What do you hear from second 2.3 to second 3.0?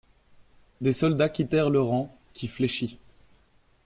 qui fléchit.